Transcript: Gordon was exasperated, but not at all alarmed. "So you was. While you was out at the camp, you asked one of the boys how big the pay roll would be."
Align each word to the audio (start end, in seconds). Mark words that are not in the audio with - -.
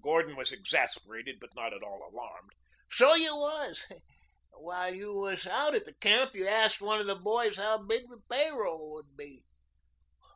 Gordon 0.00 0.36
was 0.36 0.52
exasperated, 0.52 1.40
but 1.40 1.56
not 1.56 1.74
at 1.74 1.82
all 1.82 2.08
alarmed. 2.08 2.50
"So 2.88 3.14
you 3.14 3.34
was. 3.34 3.84
While 4.52 4.94
you 4.94 5.12
was 5.12 5.44
out 5.44 5.74
at 5.74 5.84
the 5.84 5.94
camp, 5.94 6.36
you 6.36 6.46
asked 6.46 6.80
one 6.80 7.00
of 7.00 7.06
the 7.06 7.16
boys 7.16 7.56
how 7.56 7.78
big 7.78 8.08
the 8.08 8.20
pay 8.30 8.52
roll 8.52 8.92
would 8.92 9.16
be." 9.16 9.42